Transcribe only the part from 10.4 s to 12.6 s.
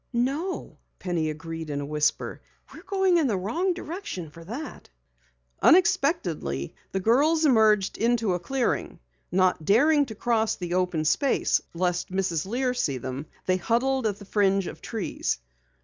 the open space lest Mrs.